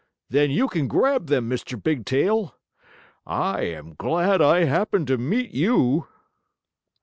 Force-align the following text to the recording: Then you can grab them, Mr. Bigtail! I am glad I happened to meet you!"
Then 0.31 0.49
you 0.49 0.67
can 0.67 0.87
grab 0.87 1.27
them, 1.27 1.47
Mr. 1.47 1.79
Bigtail! 1.79 2.55
I 3.27 3.61
am 3.65 3.93
glad 3.93 4.41
I 4.41 4.63
happened 4.63 5.05
to 5.09 5.19
meet 5.19 5.51
you!" 5.51 6.07